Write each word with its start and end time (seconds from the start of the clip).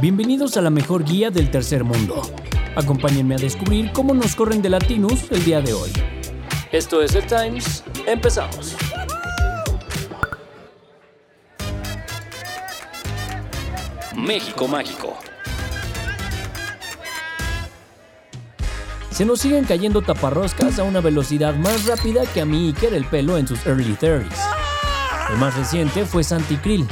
Bienvenidos 0.00 0.56
a 0.56 0.60
la 0.60 0.70
mejor 0.70 1.04
guía 1.04 1.28
del 1.30 1.50
tercer 1.50 1.82
mundo. 1.82 2.22
Acompáñenme 2.76 3.34
a 3.34 3.38
descubrir 3.38 3.90
cómo 3.90 4.14
nos 4.14 4.36
corren 4.36 4.62
de 4.62 4.68
Latinus 4.68 5.28
el 5.32 5.44
día 5.44 5.60
de 5.60 5.72
hoy. 5.72 5.90
Esto 6.70 7.02
es 7.02 7.16
el 7.16 7.26
Times. 7.26 7.82
Empezamos. 8.06 8.76
México 14.14 14.68
Mágico. 14.68 15.18
Se 19.10 19.24
nos 19.24 19.40
siguen 19.40 19.64
cayendo 19.64 20.00
taparroscas 20.00 20.78
a 20.78 20.84
una 20.84 21.00
velocidad 21.00 21.56
más 21.56 21.86
rápida 21.86 22.22
que 22.32 22.40
a 22.40 22.44
mí 22.44 22.68
Iker 22.68 22.94
el 22.94 23.04
pelo 23.04 23.36
en 23.36 23.48
sus 23.48 23.66
early 23.66 23.96
30s. 23.96 24.28
El 25.30 25.38
más 25.38 25.56
reciente 25.56 26.06
fue 26.06 26.22
Santi 26.22 26.56
Krill, 26.56 26.86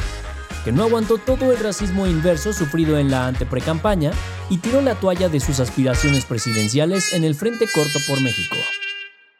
que 0.66 0.72
no 0.72 0.82
aguantó 0.82 1.18
todo 1.18 1.52
el 1.52 1.60
racismo 1.60 2.08
inverso 2.08 2.52
sufrido 2.52 2.98
en 2.98 3.08
la 3.08 3.28
anteprecampaña 3.28 4.10
y 4.50 4.58
tiró 4.58 4.82
la 4.82 4.96
toalla 4.96 5.28
de 5.28 5.38
sus 5.38 5.60
aspiraciones 5.60 6.24
presidenciales 6.24 7.12
en 7.12 7.22
el 7.22 7.36
Frente 7.36 7.66
Corto 7.72 8.00
por 8.08 8.20
México. 8.20 8.56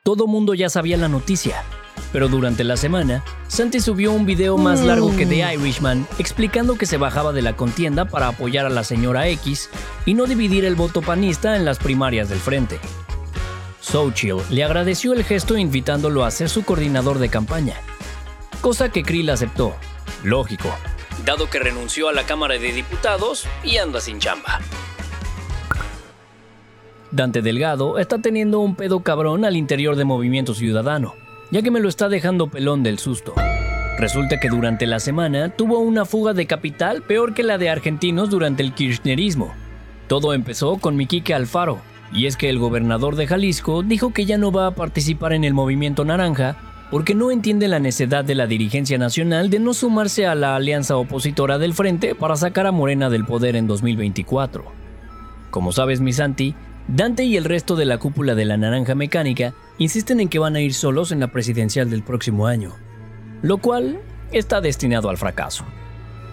Todo 0.05 0.29
mundo 0.29 0.55
ya 0.55 0.69
sabía 0.69 0.97
la 0.97 1.09
noticia, 1.09 1.65
pero 2.13 2.29
durante 2.29 2.63
la 2.63 2.77
semana, 2.77 3.25
Santi 3.49 3.81
subió 3.81 4.13
un 4.13 4.25
video 4.25 4.57
más 4.57 4.83
largo 4.83 5.17
que 5.17 5.27
The 5.27 5.53
Irishman 5.55 6.07
explicando 6.21 6.79
que 6.79 6.87
se 6.87 6.97
bajaba 6.97 7.33
de 7.33 7.43
la 7.43 7.57
contienda 7.57 8.05
para 8.05 8.29
apoyar 8.29 8.65
a 8.65 8.71
la 8.71 8.85
señora 8.85 9.27
X 9.27 9.69
y 10.05 10.15
no 10.15 10.27
dividir 10.27 10.65
el 10.65 10.77
voto 10.77 11.03
panista 11.03 11.57
en 11.57 11.65
las 11.65 11.79
primarias 11.79 12.29
del 12.29 12.39
frente. 12.39 12.79
Xochitl 13.81 14.43
le 14.49 14.63
agradeció 14.63 15.13
el 15.13 15.25
gesto 15.25 15.59
invitándolo 15.59 16.25
a 16.25 16.31
ser 16.31 16.49
su 16.49 16.65
coordinador 16.65 17.19
de 17.19 17.31
campaña, 17.31 17.75
cosa 18.61 18.91
que 18.91 19.03
Krill 19.03 19.29
aceptó. 19.31 19.75
Lógico, 20.23 20.73
dado 21.25 21.49
que 21.49 21.59
renunció 21.59 22.09
a 22.09 22.13
la 22.13 22.25
Cámara 22.25 22.59
de 22.59 22.73
Diputados 22.73 23.47
y 23.65 23.79
anda 23.79 24.01
sin 24.01 24.19
chamba. 24.19 24.61
Dante 27.11 27.41
Delgado 27.43 27.99
está 27.99 28.19
teniendo 28.19 28.61
un 28.61 28.77
pedo 28.77 29.01
cabrón 29.01 29.45
al 29.45 29.57
interior 29.57 29.97
de 29.97 30.05
Movimiento 30.05 30.55
Ciudadano 30.55 31.15
ya 31.51 31.63
que 31.63 31.71
me 31.71 31.81
lo 31.81 31.89
está 31.89 32.09
dejando 32.09 32.49
pelón 32.49 32.83
del 32.83 32.99
susto. 32.99 33.35
Resulta 33.99 34.39
que 34.41 34.49
durante 34.49 34.87
la 34.87 35.01
semana 35.01 35.51
tuvo 35.51 35.79
una 35.79 36.05
fuga 36.05 36.35
de 36.35 36.47
capital 36.47 37.03
peor 37.03 37.35
que 37.35 37.43
la 37.43 37.59
de 37.59 37.71
argentinos 37.71 38.31
durante 38.31 38.63
el 38.63 38.75
kirchnerismo. 38.75 39.55
Todo 40.07 40.35
empezó 40.35 40.77
con 40.77 40.97
Miquique 40.97 41.35
Alfaro, 41.35 41.79
y 42.13 42.27
es 42.27 42.37
que 42.37 42.51
el 42.51 42.59
gobernador 42.59 43.17
de 43.17 43.27
Jalisco 43.27 43.83
dijo 43.83 44.13
que 44.13 44.27
ya 44.27 44.39
no 44.39 44.53
va 44.53 44.67
a 44.67 44.75
participar 44.75 45.33
en 45.33 45.45
el 45.45 45.55
movimiento 45.55 46.05
naranja 46.05 46.57
porque 46.91 47.15
no 47.15 47.31
entiende 47.31 47.69
la 47.69 47.81
necedad 47.81 48.25
de 48.25 48.35
la 48.35 48.47
dirigencia 48.47 48.97
nacional 48.99 49.51
de 49.51 49.59
no 49.59 49.75
sumarse 49.75 50.27
a 50.27 50.35
la 50.35 50.55
alianza 50.55 50.97
opositora 50.97 51.59
del 51.59 51.75
frente 51.75 52.15
para 52.15 52.37
sacar 52.37 52.67
a 52.67 52.73
Morena 52.73 53.11
del 53.11 53.25
poder 53.25 53.57
en 53.57 53.67
2024. 53.67 54.65
Como 55.51 55.73
sabes, 55.73 56.01
mi 56.01 56.13
Santi, 56.13 56.55
Dante 56.89 57.25
y 57.25 57.37
el 57.37 57.45
resto 57.45 57.75
de 57.75 57.85
la 57.85 57.99
cúpula 57.99 58.37
de 58.37 58.45
la 58.45 58.57
Naranja 58.57 58.95
Mecánica 58.95 59.55
insisten 59.79 60.21
en 60.21 60.29
que 60.29 60.39
van 60.39 60.55
a 60.55 60.61
ir 60.61 60.75
solos 60.75 61.11
en 61.11 61.19
la 61.19 61.33
presidencial 61.33 61.91
del 61.91 62.05
próximo 62.05 62.47
año, 62.47 62.75
lo 63.43 63.59
cual 63.59 63.99
está 64.31 64.61
destinado 64.61 65.11
al 65.11 65.17
fracaso. 65.17 65.65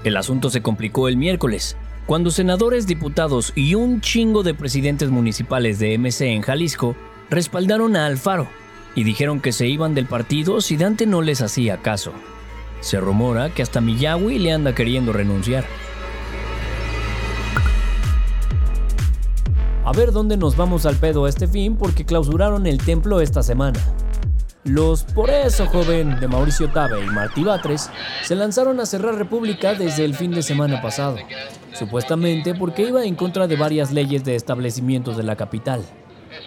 El 0.04 0.18
asunto 0.18 0.52
se 0.52 0.62
complicó 0.62 1.08
el 1.08 1.18
miércoles, 1.18 1.76
cuando 2.06 2.30
senadores, 2.30 2.86
diputados 2.86 3.54
y 3.56 3.76
un 3.76 4.02
chingo 4.02 4.44
de 4.44 4.54
presidentes 4.54 5.10
municipales 5.10 5.80
de 5.80 5.98
MC 5.98 6.22
en 6.22 6.42
Jalisco 6.42 6.96
respaldaron 7.30 7.96
a 7.96 8.06
Alfaro 8.06 8.48
y 8.96 9.04
dijeron 9.04 9.40
que 9.40 9.52
se 9.52 9.68
iban 9.68 9.96
del 9.96 10.06
partido 10.06 10.62
si 10.62 10.78
Dante 10.78 11.06
no 11.06 11.22
les 11.22 11.42
hacía 11.42 11.82
caso. 11.82 12.14
Se 12.82 13.00
rumora 13.00 13.50
que 13.50 13.62
hasta 13.62 13.82
Miyawi 13.82 14.40
le 14.40 14.52
anda 14.52 14.76
queriendo 14.76 15.14
renunciar. 15.14 15.66
A 19.86 19.92
ver 19.92 20.12
dónde 20.12 20.38
nos 20.38 20.56
vamos 20.56 20.86
al 20.86 20.96
pedo 20.96 21.26
a 21.26 21.30
este 21.30 21.48
fin 21.48 21.76
porque 21.76 22.06
clausuraron 22.06 22.66
el 22.68 22.78
templo 22.78 23.20
esta 23.20 23.44
semana. 23.44 23.80
Los 24.64 25.04
Por 25.04 25.30
eso 25.30 25.66
joven 25.66 26.22
de 26.22 26.28
Mauricio 26.30 26.70
Tabe 26.70 27.04
y 27.04 27.08
Martí 27.08 27.44
Batres 27.44 27.90
se 28.24 28.36
lanzaron 28.36 28.80
a 28.80 28.86
cerrar 28.86 29.16
República 29.16 29.74
desde 29.74 30.06
el 30.06 30.16
fin 30.16 30.32
de 30.32 30.42
semana 30.42 30.82
pasado, 30.82 31.18
supuestamente 31.74 32.56
porque 32.56 32.88
iba 32.88 33.04
en 33.04 33.16
contra 33.16 33.48
de 33.48 33.58
varias 33.58 33.92
leyes 33.92 34.24
de 34.24 34.36
establecimientos 34.36 35.18
de 35.18 35.24
la 35.24 35.36
capital. 35.36 35.84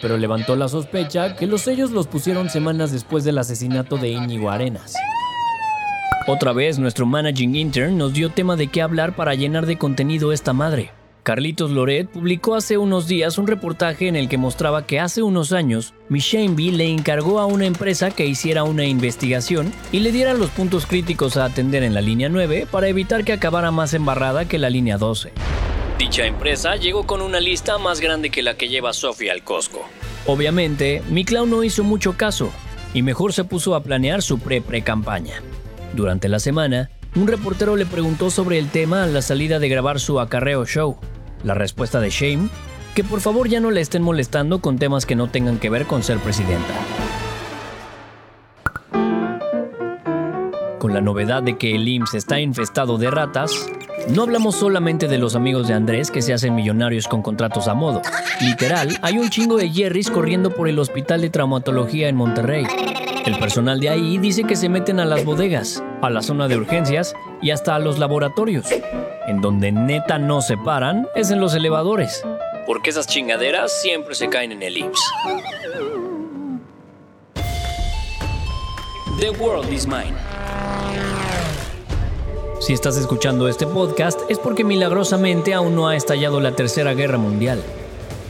Pero 0.02 0.16
levantó 0.16 0.56
la 0.56 0.68
sospecha 0.68 1.36
que 1.36 1.46
los 1.46 1.62
sellos 1.62 1.90
los 1.90 2.06
pusieron 2.06 2.50
semanas 2.50 2.92
después 2.92 3.24
del 3.24 3.38
asesinato 3.38 3.96
de 3.96 4.10
Íñigo 4.10 4.50
Arenas. 4.50 4.94
Otra 6.28 6.52
vez 6.52 6.78
nuestro 6.78 7.06
managing 7.06 7.54
intern 7.54 7.96
nos 7.96 8.12
dio 8.12 8.30
tema 8.30 8.56
de 8.56 8.66
qué 8.66 8.82
hablar 8.82 9.14
para 9.14 9.34
llenar 9.34 9.64
de 9.64 9.78
contenido 9.78 10.32
esta 10.32 10.52
madre. 10.52 10.90
Carlitos 11.26 11.72
Loret 11.72 12.08
publicó 12.08 12.54
hace 12.54 12.78
unos 12.78 13.08
días 13.08 13.36
un 13.36 13.48
reportaje 13.48 14.06
en 14.06 14.14
el 14.14 14.28
que 14.28 14.38
mostraba 14.38 14.86
que 14.86 15.00
hace 15.00 15.22
unos 15.22 15.52
años 15.52 15.92
B 16.08 16.18
le 16.72 16.88
encargó 16.88 17.40
a 17.40 17.46
una 17.46 17.66
empresa 17.66 18.12
que 18.12 18.26
hiciera 18.26 18.62
una 18.62 18.84
investigación 18.84 19.72
y 19.90 20.00
le 20.00 20.12
diera 20.12 20.34
los 20.34 20.50
puntos 20.50 20.86
críticos 20.86 21.36
a 21.36 21.44
atender 21.44 21.82
en 21.82 21.94
la 21.94 22.00
línea 22.00 22.28
9 22.28 22.68
para 22.70 22.86
evitar 22.86 23.24
que 23.24 23.32
acabara 23.32 23.72
más 23.72 23.92
embarrada 23.92 24.44
que 24.44 24.60
la 24.60 24.70
línea 24.70 24.98
12. 24.98 25.32
Dicha 25.98 26.26
empresa 26.26 26.76
llegó 26.76 27.06
con 27.06 27.22
una 27.22 27.40
lista 27.40 27.78
más 27.78 28.00
grande 28.00 28.28
que 28.28 28.42
la 28.42 28.58
que 28.58 28.68
lleva 28.68 28.92
Sofía 28.92 29.32
al 29.32 29.42
Costco. 29.42 29.88
Obviamente, 30.26 31.02
mi 31.08 31.24
no 31.24 31.64
hizo 31.64 31.84
mucho 31.84 32.18
caso 32.18 32.50
y 32.92 33.00
mejor 33.00 33.32
se 33.32 33.44
puso 33.44 33.74
a 33.74 33.82
planear 33.82 34.20
su 34.20 34.38
pre-pre-campaña. 34.38 35.42
Durante 35.94 36.28
la 36.28 36.38
semana, 36.38 36.90
un 37.14 37.26
reportero 37.26 37.76
le 37.76 37.86
preguntó 37.86 38.30
sobre 38.30 38.58
el 38.58 38.68
tema 38.68 39.04
a 39.04 39.06
la 39.06 39.22
salida 39.22 39.58
de 39.58 39.70
grabar 39.70 39.98
su 39.98 40.20
acarreo 40.20 40.66
show. 40.66 40.98
La 41.42 41.54
respuesta 41.54 41.98
de 41.98 42.10
Shame, 42.10 42.50
que 42.94 43.02
por 43.02 43.20
favor 43.20 43.48
ya 43.48 43.60
no 43.60 43.70
le 43.70 43.80
estén 43.80 44.02
molestando 44.02 44.60
con 44.60 44.78
temas 44.78 45.06
que 45.06 45.16
no 45.16 45.30
tengan 45.30 45.58
que 45.58 45.70
ver 45.70 45.86
con 45.86 46.02
ser 46.02 46.18
presidenta. 46.18 46.74
Con 50.78 50.92
la 50.92 51.00
novedad 51.00 51.42
de 51.42 51.56
que 51.56 51.74
el 51.74 51.88
IMSS 51.88 52.14
está 52.14 52.38
infestado 52.38 52.98
de 52.98 53.10
ratas, 53.10 53.70
no 54.08 54.22
hablamos 54.22 54.56
solamente 54.56 55.08
de 55.08 55.18
los 55.18 55.34
amigos 55.34 55.66
de 55.68 55.74
Andrés 55.74 56.10
que 56.10 56.22
se 56.22 56.32
hacen 56.32 56.54
millonarios 56.54 57.08
con 57.08 57.22
contratos 57.22 57.68
a 57.68 57.74
modo. 57.74 58.02
Literal, 58.40 58.96
hay 59.02 59.18
un 59.18 59.30
chingo 59.30 59.56
de 59.56 59.68
Jerrys 59.70 60.10
corriendo 60.10 60.50
por 60.50 60.68
el 60.68 60.78
hospital 60.78 61.20
de 61.20 61.30
traumatología 61.30 62.08
en 62.08 62.16
Monterrey. 62.16 62.66
El 63.24 63.38
personal 63.38 63.80
de 63.80 63.88
ahí 63.88 64.18
dice 64.18 64.44
que 64.44 64.54
se 64.54 64.68
meten 64.68 65.00
a 65.00 65.04
las 65.04 65.24
bodegas, 65.24 65.82
a 66.02 66.10
la 66.10 66.22
zona 66.22 66.46
de 66.46 66.56
urgencias 66.56 67.14
y 67.42 67.50
hasta 67.50 67.74
a 67.74 67.78
los 67.78 67.98
laboratorios. 67.98 68.66
En 69.26 69.40
donde 69.40 69.72
neta 69.72 70.18
no 70.18 70.40
se 70.40 70.56
paran 70.56 71.08
es 71.16 71.30
en 71.30 71.40
los 71.40 71.54
elevadores. 71.54 72.22
Porque 72.66 72.90
esas 72.90 73.06
chingaderas 73.06 73.80
siempre 73.82 74.14
se 74.14 74.28
caen 74.28 74.52
en 74.52 74.62
el 74.62 74.78
IMSS. 74.78 75.12
The 79.18 79.30
World 79.30 79.72
is 79.72 79.86
Mine. 79.86 80.35
Si 82.66 82.72
estás 82.72 82.96
escuchando 82.96 83.46
este 83.46 83.64
podcast 83.64 84.18
es 84.28 84.40
porque 84.40 84.64
milagrosamente 84.64 85.54
aún 85.54 85.76
no 85.76 85.86
ha 85.86 85.94
estallado 85.94 86.40
la 86.40 86.56
Tercera 86.56 86.94
Guerra 86.94 87.16
Mundial. 87.16 87.62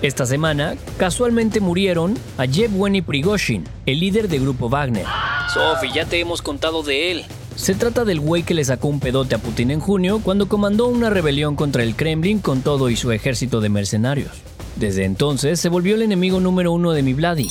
Esta 0.02 0.26
semana, 0.26 0.76
casualmente 0.98 1.60
murieron 1.60 2.18
a 2.36 2.44
Yevgeny 2.44 3.00
Prigozhin, 3.00 3.64
el 3.86 3.98
líder 3.98 4.28
del 4.28 4.42
grupo 4.42 4.68
Wagner. 4.68 5.06
Sophie, 5.54 5.90
ya 5.94 6.04
te 6.04 6.20
hemos 6.20 6.42
contado 6.42 6.82
de 6.82 7.12
él. 7.12 7.24
Se 7.54 7.74
trata 7.74 8.04
del 8.04 8.20
güey 8.20 8.42
que 8.42 8.52
le 8.52 8.62
sacó 8.62 8.88
un 8.88 9.00
pedote 9.00 9.34
a 9.34 9.38
Putin 9.38 9.70
en 9.70 9.80
junio 9.80 10.20
cuando 10.22 10.50
comandó 10.50 10.86
una 10.88 11.08
rebelión 11.08 11.56
contra 11.56 11.82
el 11.82 11.96
Kremlin 11.96 12.40
con 12.40 12.60
todo 12.60 12.90
y 12.90 12.96
su 12.96 13.12
ejército 13.12 13.62
de 13.62 13.70
mercenarios. 13.70 14.32
Desde 14.74 15.06
entonces 15.06 15.60
se 15.60 15.70
volvió 15.70 15.94
el 15.94 16.02
enemigo 16.02 16.40
número 16.40 16.72
uno 16.72 16.92
de 16.92 17.02
mi 17.02 17.14
Vladi, 17.14 17.48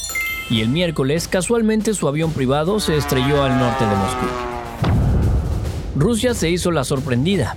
y 0.51 0.61
el 0.61 0.69
miércoles 0.69 1.27
casualmente 1.27 1.95
su 1.95 2.07
avión 2.07 2.31
privado 2.31 2.79
se 2.79 2.95
estrelló 2.95 3.41
al 3.41 3.57
norte 3.57 3.85
de 3.87 3.95
Moscú. 3.95 4.54
Rusia 5.95 6.33
se 6.33 6.49
hizo 6.49 6.71
la 6.71 6.83
sorprendida. 6.83 7.55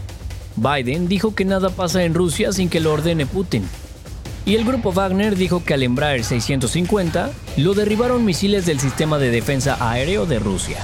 Biden 0.54 1.08
dijo 1.08 1.34
que 1.34 1.44
nada 1.44 1.70
pasa 1.70 2.04
en 2.04 2.14
Rusia 2.14 2.52
sin 2.52 2.68
que 2.68 2.78
lo 2.78 2.92
ordene 2.92 3.26
Putin. 3.26 3.64
Y 4.46 4.54
el 4.54 4.64
grupo 4.64 4.92
Wagner 4.92 5.36
dijo 5.36 5.64
que 5.64 5.74
al 5.74 5.82
Embraer 5.82 6.22
650 6.22 7.32
lo 7.56 7.74
derribaron 7.74 8.24
misiles 8.24 8.64
del 8.64 8.78
sistema 8.78 9.18
de 9.18 9.30
defensa 9.30 9.76
aéreo 9.80 10.24
de 10.24 10.38
Rusia. 10.38 10.78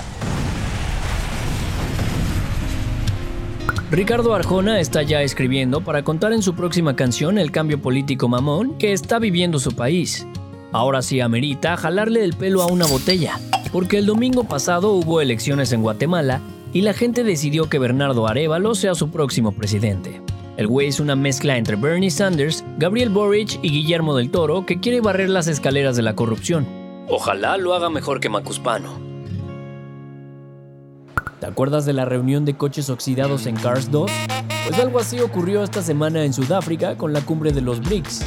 Ricardo 3.91 4.35
Arjona 4.35 4.81
está 4.81 5.03
ya 5.03 5.23
escribiendo 5.23 5.81
para 5.81 6.03
contar 6.03 6.33
en 6.33 6.43
su 6.43 6.55
próxima 6.55 6.97
canción 6.97 7.39
el 7.39 7.53
cambio 7.53 7.81
político 7.81 8.27
mamón 8.27 8.77
que 8.79 8.93
está 8.93 9.21
viviendo 9.21 9.61
su 9.61 9.77
país. 9.77 10.27
Ahora 10.73 11.03
sí 11.03 11.21
amerita 11.21 11.77
jalarle 11.77 12.25
el 12.25 12.33
pelo 12.33 12.63
a 12.63 12.67
una 12.67 12.87
botella, 12.87 13.39
porque 13.73 13.99
el 13.99 14.07
domingo 14.07 14.43
pasado 14.43 14.91
hubo 14.93 15.21
elecciones 15.21 15.73
en 15.73 15.83
Guatemala 15.83 16.41
y 16.75 16.83
la 16.83 16.93
gente 16.93 17.23
decidió 17.23 17.71
que 17.71 17.79
Bernardo 17.79 18.27
Arevalo 18.27 18.75
sea 18.75 18.95
su 18.95 19.09
próximo 19.11 19.53
presidente. 19.53 20.21
El 20.57 20.67
güey 20.67 20.89
es 20.89 21.01
una 21.01 21.17
mezcla 21.17 21.57
entre 21.57 21.77
Bernie 21.77 22.11
Sanders, 22.11 22.65
Gabriel 22.79 23.11
Boric 23.11 23.61
y 23.63 23.71
Guillermo 23.71 24.17
del 24.17 24.31
Toro 24.31 24.67
que 24.67 24.81
quiere 24.81 25.01
barrer 25.01 25.31
las 25.31 25.47
escaleras 25.47 25.97
de 25.97 26.03
la 26.03 26.17
corrupción. 26.17 26.67
Ojalá 27.09 27.57
lo 27.59 27.75
haga 27.75 27.91
mejor 27.91 28.19
que 28.19 28.29
Macuspano. 28.29 28.99
¿Te 31.39 31.47
acuerdas 31.47 31.87
de 31.87 31.93
la 31.93 32.05
reunión 32.07 32.45
de 32.45 32.57
coches 32.57 32.91
oxidados 32.91 33.47
en 33.47 33.55
Cars 33.55 33.91
2? 33.93 34.11
Pues 34.67 34.81
algo 34.81 34.99
así 34.99 35.21
ocurrió 35.21 35.63
esta 35.63 35.83
semana 35.83 36.25
en 36.25 36.33
Sudáfrica 36.33 36.97
con 36.97 37.13
la 37.13 37.21
cumbre 37.21 37.53
de 37.53 37.61
los 37.61 37.81
BRICS. 37.81 38.25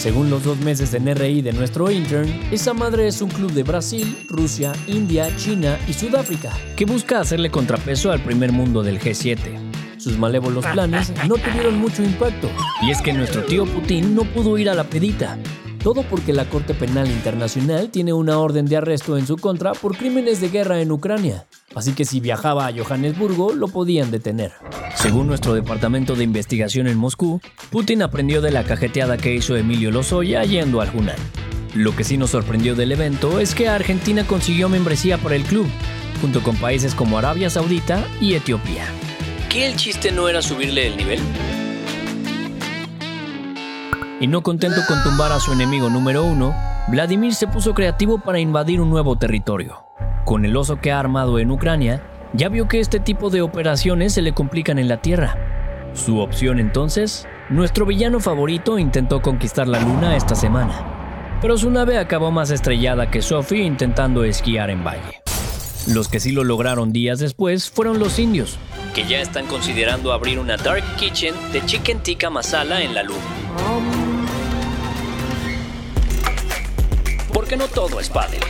Según 0.00 0.30
los 0.30 0.44
dos 0.44 0.56
meses 0.60 0.94
en 0.94 1.14
RI 1.14 1.42
de 1.42 1.52
nuestro 1.52 1.90
intern, 1.90 2.26
esa 2.50 2.72
madre 2.72 3.06
es 3.06 3.20
un 3.20 3.28
club 3.28 3.52
de 3.52 3.64
Brasil, 3.64 4.16
Rusia, 4.28 4.72
India, 4.86 5.28
China 5.36 5.78
y 5.86 5.92
Sudáfrica, 5.92 6.56
que 6.74 6.86
busca 6.86 7.20
hacerle 7.20 7.50
contrapeso 7.50 8.10
al 8.10 8.22
primer 8.22 8.50
mundo 8.50 8.82
del 8.82 8.98
G7. 8.98 9.36
Sus 9.98 10.16
malévolos 10.16 10.64
planes 10.64 11.12
no 11.28 11.34
tuvieron 11.34 11.78
mucho 11.78 12.02
impacto, 12.02 12.48
y 12.80 12.90
es 12.90 13.02
que 13.02 13.12
nuestro 13.12 13.42
tío 13.44 13.66
Putin 13.66 14.14
no 14.14 14.24
pudo 14.24 14.56
ir 14.56 14.70
a 14.70 14.74
la 14.74 14.84
pedita, 14.84 15.38
todo 15.84 16.02
porque 16.02 16.32
la 16.32 16.46
Corte 16.46 16.72
Penal 16.72 17.10
Internacional 17.10 17.90
tiene 17.90 18.14
una 18.14 18.38
orden 18.38 18.64
de 18.64 18.78
arresto 18.78 19.18
en 19.18 19.26
su 19.26 19.36
contra 19.36 19.72
por 19.72 19.98
crímenes 19.98 20.40
de 20.40 20.48
guerra 20.48 20.80
en 20.80 20.92
Ucrania. 20.92 21.44
Así 21.74 21.92
que 21.92 22.06
si 22.06 22.20
viajaba 22.20 22.66
a 22.66 22.72
Johannesburgo 22.72 23.52
lo 23.52 23.68
podían 23.68 24.10
detener. 24.10 24.52
Según 24.94 25.26
nuestro 25.26 25.54
departamento 25.54 26.14
de 26.14 26.24
investigación 26.24 26.86
en 26.86 26.98
Moscú, 26.98 27.40
Putin 27.70 28.02
aprendió 28.02 28.40
de 28.42 28.50
la 28.50 28.64
cajeteada 28.64 29.16
que 29.16 29.34
hizo 29.34 29.56
Emilio 29.56 29.90
Lozoya 29.90 30.42
yendo 30.44 30.80
al 30.80 30.90
Hunan. 30.94 31.16
Lo 31.74 31.94
que 31.94 32.04
sí 32.04 32.16
nos 32.16 32.30
sorprendió 32.30 32.74
del 32.74 32.92
evento 32.92 33.38
es 33.38 33.54
que 33.54 33.68
Argentina 33.68 34.26
consiguió 34.26 34.68
membresía 34.68 35.18
para 35.18 35.36
el 35.36 35.44
club, 35.44 35.66
junto 36.20 36.42
con 36.42 36.56
países 36.56 36.94
como 36.94 37.16
Arabia 37.16 37.48
Saudita 37.48 38.04
y 38.20 38.34
Etiopía. 38.34 38.84
¿Qué 39.48 39.66
el 39.66 39.76
chiste 39.76 40.12
no 40.12 40.28
era 40.28 40.42
subirle 40.42 40.88
el 40.88 40.96
nivel? 40.96 41.20
Y 44.20 44.26
no 44.26 44.42
contento 44.42 44.82
con 44.86 45.02
tumbar 45.02 45.32
a 45.32 45.40
su 45.40 45.52
enemigo 45.52 45.88
número 45.88 46.24
uno, 46.24 46.54
Vladimir 46.88 47.34
se 47.34 47.46
puso 47.46 47.72
creativo 47.72 48.18
para 48.18 48.38
invadir 48.38 48.80
un 48.80 48.90
nuevo 48.90 49.16
territorio. 49.16 49.84
Con 50.24 50.44
el 50.44 50.56
oso 50.56 50.76
que 50.76 50.92
ha 50.92 50.98
armado 50.98 51.38
en 51.38 51.50
Ucrania, 51.50 52.02
ya 52.32 52.48
vio 52.48 52.68
que 52.68 52.80
este 52.80 53.00
tipo 53.00 53.30
de 53.30 53.42
operaciones 53.42 54.14
se 54.14 54.22
le 54.22 54.32
complican 54.32 54.78
en 54.78 54.88
la 54.88 55.02
Tierra. 55.02 55.36
Su 55.94 56.20
opción 56.20 56.58
entonces, 56.58 57.26
nuestro 57.48 57.86
villano 57.86 58.20
favorito 58.20 58.78
intentó 58.78 59.22
conquistar 59.22 59.66
la 59.66 59.80
Luna 59.80 60.16
esta 60.16 60.34
semana, 60.34 61.38
pero 61.40 61.58
su 61.58 61.70
nave 61.70 61.98
acabó 61.98 62.30
más 62.30 62.50
estrellada 62.50 63.10
que 63.10 63.22
Sophie 63.22 63.64
intentando 63.64 64.24
esquiar 64.24 64.70
en 64.70 64.84
valle. 64.84 65.22
Los 65.88 66.08
que 66.08 66.20
sí 66.20 66.30
lo 66.32 66.44
lograron 66.44 66.92
días 66.92 67.18
después 67.18 67.70
fueron 67.70 67.98
los 67.98 68.18
indios, 68.18 68.58
que 68.94 69.04
ya 69.04 69.20
están 69.20 69.46
considerando 69.46 70.12
abrir 70.12 70.38
una 70.38 70.56
Dark 70.56 70.84
Kitchen 70.96 71.34
de 71.52 71.64
Chicken 71.64 72.00
Tikka 72.00 72.30
Masala 72.30 72.82
en 72.82 72.94
la 72.94 73.02
Luna. 73.02 73.20
porque 77.32 77.56
no 77.56 77.68
todo 77.68 77.98
es 78.00 78.08
pádel. 78.08 78.40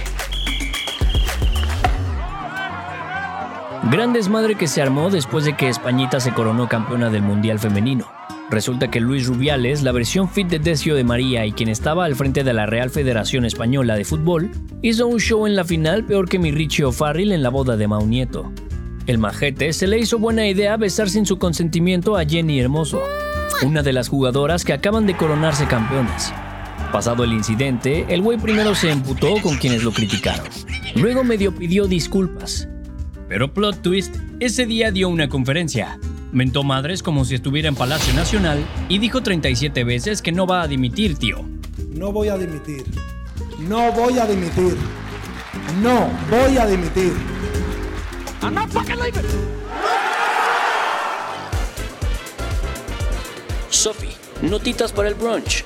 Gran 3.88 4.12
desmadre 4.12 4.56
que 4.56 4.66
se 4.66 4.82
armó 4.82 5.08
después 5.08 5.46
de 5.46 5.56
que 5.56 5.68
Españita 5.68 6.20
se 6.20 6.32
coronó 6.32 6.68
campeona 6.68 7.08
del 7.08 7.22
Mundial 7.22 7.58
Femenino. 7.58 8.06
Resulta 8.50 8.90
que 8.90 9.00
Luis 9.00 9.26
Rubiales, 9.26 9.82
la 9.82 9.90
versión 9.90 10.28
fit 10.28 10.48
de 10.48 10.58
Decio 10.58 10.94
de 10.94 11.02
María 11.02 11.46
y 11.46 11.52
quien 11.52 11.70
estaba 11.70 12.04
al 12.04 12.14
frente 12.14 12.44
de 12.44 12.52
la 12.52 12.66
Real 12.66 12.90
Federación 12.90 13.46
Española 13.46 13.96
de 13.96 14.04
Fútbol, 14.04 14.50
hizo 14.82 15.06
un 15.06 15.18
show 15.18 15.46
en 15.46 15.56
la 15.56 15.64
final 15.64 16.04
peor 16.04 16.28
que 16.28 16.38
mi 16.38 16.52
Richie 16.52 16.84
en 16.84 17.42
la 17.42 17.48
boda 17.48 17.78
de 17.78 17.88
Mau 17.88 18.06
Nieto. 18.06 18.52
El 19.06 19.16
majete 19.16 19.72
se 19.72 19.86
le 19.86 19.98
hizo 19.98 20.18
buena 20.18 20.46
idea 20.46 20.76
besar 20.76 21.08
sin 21.08 21.24
su 21.24 21.38
consentimiento 21.38 22.16
a 22.16 22.26
Jenny 22.26 22.60
Hermoso, 22.60 23.00
una 23.64 23.82
de 23.82 23.94
las 23.94 24.08
jugadoras 24.08 24.62
que 24.62 24.74
acaban 24.74 25.06
de 25.06 25.16
coronarse 25.16 25.66
campeonas. 25.66 26.34
Pasado 26.92 27.24
el 27.24 27.32
incidente, 27.32 28.04
el 28.10 28.20
güey 28.20 28.36
primero 28.36 28.74
se 28.74 28.90
emputó 28.90 29.36
con 29.42 29.56
quienes 29.56 29.82
lo 29.84 29.92
criticaron. 29.92 30.46
Luego 30.96 31.24
medio 31.24 31.54
pidió 31.54 31.86
disculpas. 31.86 32.68
Pero 33.30 33.54
plot 33.54 33.80
twist, 33.80 34.16
ese 34.40 34.66
día 34.66 34.90
dio 34.90 35.08
una 35.08 35.28
conferencia. 35.28 36.00
Mentó 36.32 36.64
madres 36.64 37.00
como 37.00 37.24
si 37.24 37.36
estuviera 37.36 37.68
en 37.68 37.76
Palacio 37.76 38.12
Nacional 38.12 38.58
y 38.88 38.98
dijo 38.98 39.22
37 39.22 39.84
veces 39.84 40.20
que 40.20 40.32
no 40.32 40.48
va 40.48 40.62
a 40.62 40.66
dimitir, 40.66 41.16
tío. 41.16 41.44
No 41.94 42.10
voy 42.10 42.28
a 42.28 42.36
dimitir. 42.36 42.82
No 43.60 43.92
voy 43.92 44.18
a 44.18 44.26
dimitir. 44.26 44.76
No 45.80 46.10
voy 46.28 46.58
a 46.58 46.66
dimitir. 46.66 47.12
I'm 48.42 48.52
not 48.52 48.68
fucking 48.70 48.98
leaving. 48.98 49.22
Sophie, 53.68 54.16
notitas 54.42 54.90
para 54.90 55.08
el 55.08 55.14
brunch. 55.14 55.64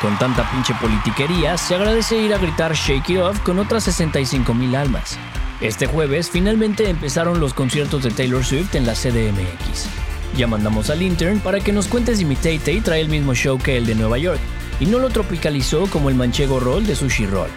Con 0.00 0.18
tanta 0.18 0.48
pinche 0.50 0.74
politiquería, 0.74 1.56
se 1.56 1.74
agradece 1.74 2.18
ir 2.18 2.34
a 2.34 2.38
gritar 2.38 2.74
Shake 2.74 3.10
It 3.10 3.18
Off 3.18 3.40
con 3.40 3.58
otras 3.58 3.84
65 3.84 4.52
mil 4.52 4.76
almas. 4.76 5.18
Este 5.62 5.86
jueves 5.86 6.30
finalmente 6.30 6.90
empezaron 6.90 7.40
los 7.40 7.54
conciertos 7.54 8.02
de 8.02 8.10
Taylor 8.10 8.44
Swift 8.44 8.74
en 8.74 8.86
la 8.86 8.92
CDMX. 8.92 9.88
Ya 10.36 10.46
mandamos 10.46 10.90
al 10.90 11.00
intern 11.00 11.40
para 11.40 11.60
que 11.60 11.72
nos 11.72 11.88
cuente 11.88 12.14
si 12.14 12.26
mi 12.26 12.36
Tay 12.36 12.58
trae 12.58 13.00
el 13.00 13.08
mismo 13.08 13.34
show 13.34 13.58
que 13.58 13.78
el 13.78 13.86
de 13.86 13.94
Nueva 13.94 14.18
York 14.18 14.40
y 14.80 14.84
no 14.84 14.98
lo 14.98 15.08
tropicalizó 15.08 15.86
como 15.86 16.10
el 16.10 16.14
manchego 16.14 16.60
roll 16.60 16.86
de 16.86 16.94
Sushi 16.94 17.26
Roll. 17.26 17.48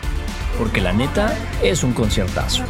Porque 0.57 0.79
la 0.79 0.93
neta 0.93 1.37
es 1.61 1.83
un 1.83 1.91
conciertazo. 1.91 2.63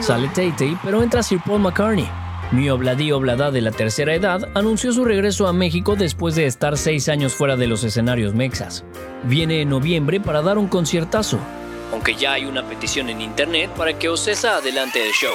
Sale 0.00 0.28
Tay, 0.28 0.78
pero 0.84 1.02
entra 1.02 1.22
Sir 1.22 1.40
Paul 1.46 1.62
McCartney, 1.62 2.10
mi 2.52 2.68
Obladí 2.68 3.12
Oblada 3.12 3.50
de 3.50 3.60
la 3.60 3.70
tercera 3.70 4.14
edad 4.14 4.48
anunció 4.54 4.92
su 4.92 5.04
regreso 5.04 5.46
a 5.46 5.52
México 5.52 5.94
después 5.94 6.34
de 6.34 6.46
estar 6.46 6.76
seis 6.76 7.08
años 7.08 7.32
fuera 7.32 7.56
de 7.56 7.68
los 7.68 7.84
escenarios 7.84 8.34
mexas. 8.34 8.84
Viene 9.24 9.60
en 9.60 9.68
noviembre 9.68 10.20
para 10.20 10.42
dar 10.42 10.58
un 10.58 10.66
conciertazo, 10.66 11.38
aunque 11.92 12.16
ya 12.16 12.32
hay 12.32 12.46
una 12.46 12.66
petición 12.68 13.08
en 13.08 13.20
internet 13.20 13.70
para 13.76 13.98
que 13.98 14.08
Ocesa 14.08 14.56
adelante 14.56 15.04
el 15.04 15.12
show, 15.12 15.34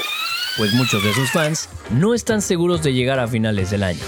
pues 0.57 0.73
muchos 0.73 1.03
de 1.03 1.13
sus 1.13 1.31
fans 1.31 1.69
no 1.89 2.13
están 2.13 2.41
seguros 2.41 2.83
de 2.83 2.93
llegar 2.93 3.19
a 3.19 3.27
finales 3.27 3.69
del 3.69 3.83
año. 3.83 4.03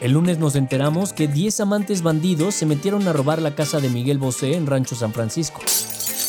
El 0.00 0.12
lunes 0.12 0.38
nos 0.38 0.54
enteramos 0.54 1.12
que 1.12 1.26
10 1.26 1.60
amantes 1.60 2.02
bandidos 2.02 2.54
se 2.54 2.66
metieron 2.66 3.06
a 3.08 3.12
robar 3.12 3.42
la 3.42 3.56
casa 3.56 3.80
de 3.80 3.88
Miguel 3.88 4.18
Bosé 4.18 4.54
en 4.54 4.66
Rancho 4.66 4.94
San 4.94 5.12
Francisco. 5.12 5.60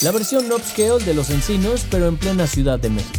La 0.01 0.11
versión 0.11 0.51
upscale 0.51 1.03
de 1.05 1.13
Los 1.13 1.29
Encinos, 1.29 1.85
pero 1.91 2.07
en 2.07 2.17
plena 2.17 2.47
Ciudad 2.47 2.79
de 2.79 2.89
México. 2.89 3.18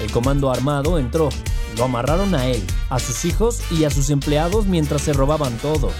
El 0.00 0.10
comando 0.12 0.50
armado 0.50 0.98
entró, 0.98 1.30
lo 1.76 1.84
amarraron 1.84 2.34
a 2.34 2.46
él, 2.46 2.62
a 2.90 2.98
sus 2.98 3.24
hijos 3.24 3.60
y 3.70 3.84
a 3.84 3.90
sus 3.90 4.10
empleados 4.10 4.66
mientras 4.66 5.02
se 5.02 5.12
robaban 5.12 5.56
todo. 5.58 5.90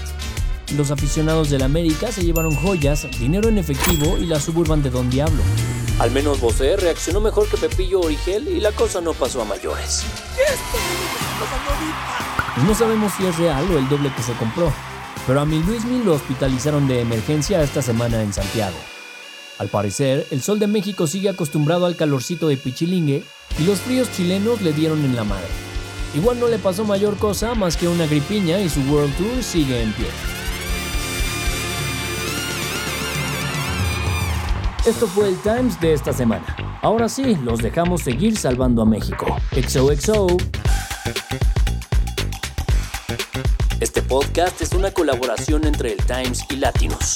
Los 0.75 0.91
aficionados 0.91 1.49
del 1.49 1.63
América 1.63 2.11
se 2.11 2.23
llevaron 2.23 2.55
joyas, 2.55 3.07
dinero 3.19 3.49
en 3.49 3.57
efectivo 3.57 4.17
y 4.17 4.25
la 4.25 4.39
suburban 4.39 4.83
de 4.83 4.89
Don 4.89 5.09
Diablo. 5.09 5.41
Al 5.99 6.11
menos 6.11 6.39
Bosé 6.39 6.77
reaccionó 6.77 7.21
mejor 7.21 7.49
que 7.49 7.57
Pepillo 7.57 8.01
Origel 8.01 8.47
y 8.49 8.59
la 8.59 8.71
cosa 8.71 9.01
no 9.01 9.13
pasó 9.13 9.41
a 9.41 9.45
mayores. 9.45 10.03
No 12.65 12.75
sabemos 12.75 13.13
si 13.13 13.25
es 13.25 13.37
real 13.37 13.65
o 13.71 13.79
el 13.79 13.89
doble 13.89 14.13
que 14.13 14.21
se 14.21 14.33
compró, 14.33 14.71
pero 15.25 15.39
a 15.39 15.45
mi 15.45 15.63
Luismi 15.63 16.03
lo 16.03 16.13
hospitalizaron 16.13 16.87
de 16.87 17.01
emergencia 17.01 17.63
esta 17.63 17.81
semana 17.81 18.21
en 18.21 18.33
Santiago. 18.33 18.77
Al 19.57 19.69
parecer, 19.69 20.27
el 20.29 20.43
sol 20.43 20.59
de 20.59 20.67
México 20.67 21.07
sigue 21.07 21.29
acostumbrado 21.29 21.87
al 21.87 21.95
calorcito 21.95 22.47
de 22.47 22.57
Pichilingue 22.57 23.23
y 23.59 23.63
los 23.63 23.79
fríos 23.79 24.11
chilenos 24.11 24.61
le 24.61 24.73
dieron 24.73 25.03
en 25.03 25.15
la 25.15 25.23
madre. 25.23 25.47
Igual 26.13 26.39
no 26.39 26.47
le 26.47 26.57
pasó 26.57 26.85
mayor 26.85 27.17
cosa 27.17 27.53
más 27.55 27.77
que 27.77 27.87
una 27.87 28.05
gripiña 28.05 28.59
y 28.59 28.69
su 28.69 28.81
World 28.81 29.15
Tour 29.17 29.43
sigue 29.43 29.81
en 29.81 29.91
pie. 29.93 30.07
Esto 34.85 35.05
fue 35.05 35.27
el 35.27 35.37
Times 35.39 35.79
de 35.81 35.93
esta 35.93 36.13
semana. 36.13 36.45
Ahora 36.81 37.09
sí, 37.09 37.35
los 37.43 37.59
dejamos 37.59 38.03
seguir 38.03 38.37
salvando 38.37 38.81
a 38.81 38.85
México. 38.85 39.25
XOXO. 39.51 40.37
Este 43.81 44.01
podcast 44.01 44.61
es 44.61 44.71
una 44.71 44.91
colaboración 44.91 45.65
entre 45.65 45.91
el 45.91 45.97
Times 45.97 46.45
y 46.49 46.55
Latinos. 46.55 47.15